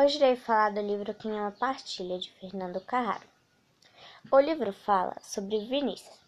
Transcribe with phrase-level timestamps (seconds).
[0.00, 3.26] Hoje irei falar do livro Quem é uma Partilha, de Fernando Carraro.
[4.30, 6.20] O livro fala sobre Vinícius,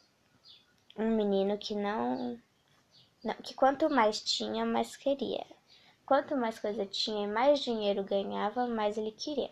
[0.96, 2.36] um menino que não,
[3.22, 5.46] não, que quanto mais tinha, mais queria.
[6.04, 9.50] Quanto mais coisa tinha e mais dinheiro ganhava, mais ele queria.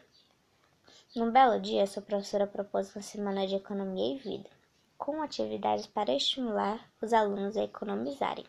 [1.15, 4.51] Num belo dia, sua professora propôs uma semana de economia e vida,
[4.97, 8.47] com atividades para estimular os alunos a economizarem.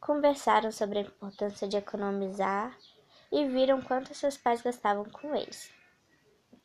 [0.00, 2.76] Conversaram sobre a importância de economizar
[3.34, 5.68] e viram quanto seus pais gastavam com eles.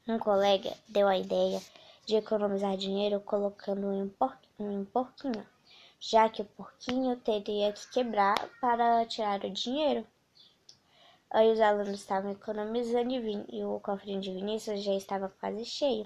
[0.07, 1.59] Um colega deu a ideia
[2.05, 4.03] de economizar dinheiro colocando em
[4.59, 5.43] um porquinho,
[5.99, 10.05] já que o porquinho teria que quebrar para tirar o dinheiro.
[11.31, 16.05] Aí os alunos estavam economizando e o cofrinho de Vinícius já estava quase cheio.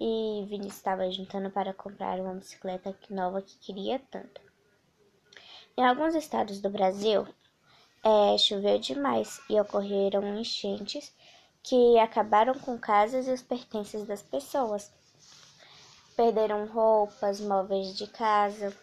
[0.00, 4.40] E Vinícius estava juntando para comprar uma bicicleta nova que queria tanto.
[5.76, 7.26] Em alguns estados do Brasil,
[8.04, 11.12] é, choveu demais e ocorreram enchentes
[11.62, 14.92] que acabaram com casas e os pertences das pessoas.
[16.16, 18.76] Perderam roupas, móveis de casa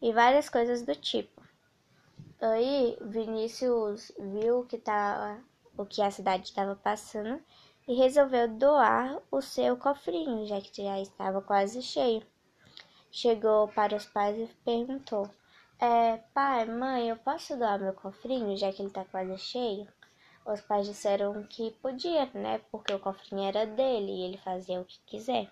[0.00, 1.42] e várias coisas do tipo.
[2.40, 5.42] Aí Vinícius viu que tá,
[5.76, 7.42] o que a cidade estava passando
[7.86, 12.22] e resolveu doar o seu cofrinho, já que já estava quase cheio.
[13.10, 15.30] Chegou para os pais e perguntou:
[15.78, 19.86] é, pai, mãe, eu posso doar meu cofrinho, já que ele tá quase cheio?
[20.46, 22.60] Os pais disseram que podia, né?
[22.70, 25.50] Porque o cofrinho era dele e ele fazia o que quiser.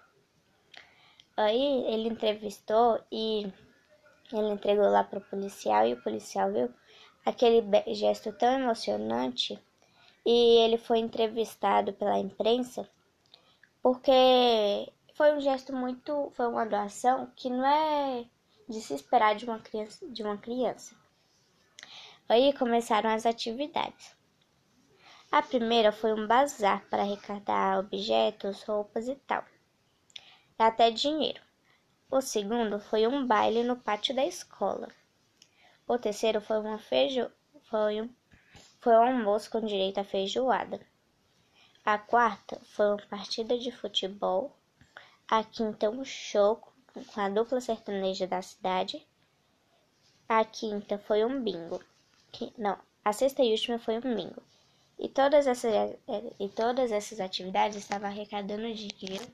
[1.37, 3.53] Aí ele entrevistou e
[4.33, 6.73] ele entregou lá pro policial e o policial viu
[7.25, 7.63] aquele
[7.95, 9.59] gesto tão emocionante
[10.27, 12.89] e ele foi entrevistado pela imprensa
[13.83, 18.25] porque foi um gesto muito, foi uma doação que não é
[18.73, 20.09] de se esperar de uma criança.
[20.09, 20.97] De uma criança.
[22.29, 24.17] Aí começaram as atividades.
[25.31, 29.45] A primeira foi um bazar para arrecadar objetos, roupas e tal,
[30.59, 31.41] até dinheiro.
[32.11, 34.89] O segundo foi um baile no pátio da escola.
[35.87, 37.31] O terceiro foi uma feijo...
[37.63, 38.11] foi um...
[38.81, 40.81] foi um almoço com direito a feijoada.
[41.85, 44.57] A quarta foi uma partida de futebol.
[45.27, 49.07] A quinta um show com a dupla sertaneja da cidade.
[50.29, 51.83] A quinta foi um bingo.
[52.57, 54.43] Não, a sexta e última foi um bingo.
[54.99, 55.73] E todas essas,
[56.39, 59.27] e todas essas atividades estavam arrecadando dinheiro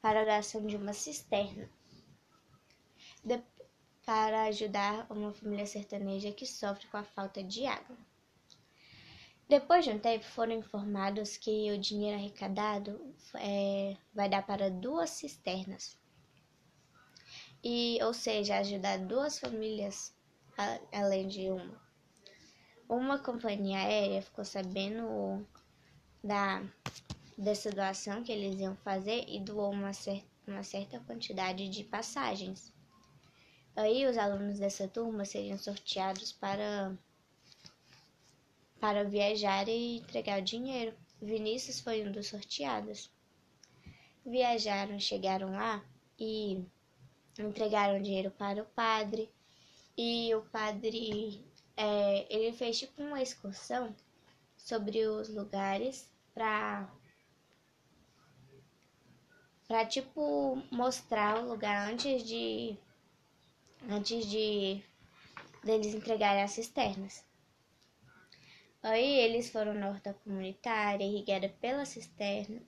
[0.00, 1.68] para a doação de uma cisterna.
[3.24, 3.42] De,
[4.06, 7.96] para ajudar uma família sertaneja que sofre com a falta de água.
[9.48, 15.10] Depois de um tempo, foram informados que o dinheiro arrecadado é, vai dar para duas
[15.10, 15.97] cisternas
[17.70, 20.14] e, ou seja, ajudar duas famílias
[20.90, 21.78] além de uma.
[22.88, 25.46] Uma companhia aérea ficou sabendo
[26.24, 26.62] da
[27.36, 32.72] dessa doação que eles iam fazer e doou uma, cer uma certa quantidade de passagens.
[33.76, 36.96] Aí os alunos dessa turma seriam sorteados para
[38.80, 40.96] para viajar e entregar o dinheiro.
[41.20, 43.10] Vinícius foi um dos sorteados.
[44.24, 45.84] Viajaram, chegaram lá
[46.18, 46.64] e
[47.38, 49.30] entregaram dinheiro para o padre
[49.96, 51.44] e o padre
[51.76, 53.94] é, ele fez tipo uma excursão
[54.56, 56.88] sobre os lugares para
[59.66, 62.76] para tipo mostrar o lugar antes de
[63.88, 64.82] antes de
[65.62, 67.24] deles entregarem as cisternas.
[68.82, 72.62] Aí eles foram na horta comunitária, irrigada pela cisterna,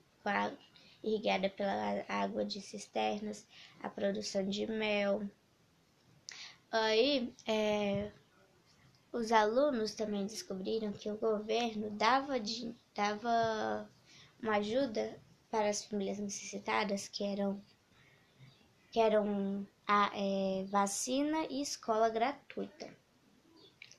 [1.03, 3.47] irrigada pela água de cisternas,
[3.81, 5.27] a produção de mel.
[6.71, 8.11] Aí, é,
[9.11, 13.89] os alunos também descobriram que o governo dava, de, dava
[14.41, 15.19] uma ajuda
[15.49, 17.61] para as famílias necessitadas, que eram,
[18.91, 22.89] que eram a é, vacina e escola gratuita.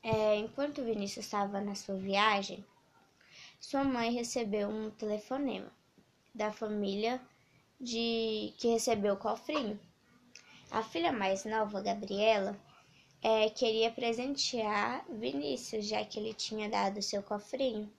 [0.01, 2.65] É, enquanto Vinícius estava na sua viagem,
[3.59, 5.71] sua mãe recebeu um telefonema
[6.33, 7.21] da família
[7.79, 9.79] de que recebeu o cofrinho.
[10.71, 12.57] A filha mais nova, Gabriela,
[13.21, 17.91] é, queria presentear Vinícius, já que ele tinha dado seu cofrinho.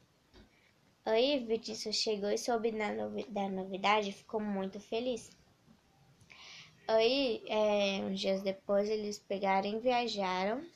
[1.05, 5.31] Aí Vinícius chegou e soube da, novi da novidade e ficou muito feliz.
[6.89, 10.67] Aí, é, uns dias depois, eles pegaram e viajaram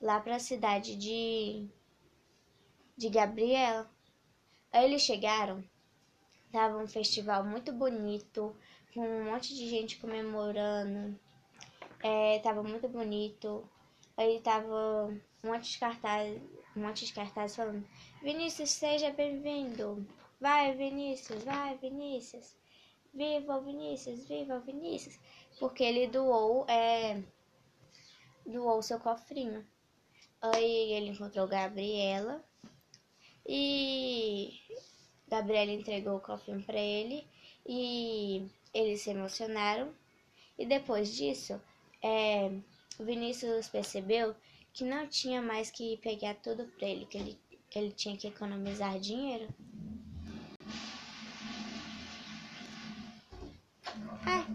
[0.00, 1.66] lá para a cidade de,
[2.96, 3.90] de Gabriela.
[4.72, 5.64] Aí eles chegaram
[6.56, 8.56] Tava um festival muito bonito,
[8.94, 11.20] com um monte de gente comemorando.
[12.02, 13.62] É, tava muito bonito.
[14.16, 15.04] Aí tava
[15.44, 16.40] um monte de cartaz,
[16.74, 17.86] um monte de cartazes falando:
[18.22, 20.08] Vinícius, seja bem-vindo.
[20.40, 22.56] Vai, Vinícius, vai, Vinícius.
[23.12, 25.20] Viva o Vinícius, viva o Vinícius.
[25.60, 27.22] Porque ele doou, é,
[28.46, 29.62] doou seu cofrinho.
[30.40, 32.42] Aí ele encontrou Gabriela
[33.46, 34.58] e
[35.28, 37.26] Gabriela entregou o cofrinho para ele
[37.66, 39.92] e eles se emocionaram.
[40.58, 41.60] E depois disso,
[42.02, 42.50] é,
[42.98, 44.34] Vinícius percebeu
[44.72, 47.38] que não tinha mais que pegar tudo para ele, que ele,
[47.70, 49.48] que ele tinha que economizar dinheiro.
[54.24, 54.46] Ai,